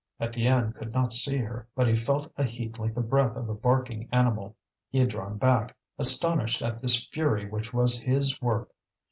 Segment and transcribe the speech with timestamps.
[0.19, 3.53] Étienne could not see her, but he felt a heat like the breath of a
[3.53, 4.57] barking animal.
[4.89, 8.69] He had drawn back, astonished at this fury which was his work.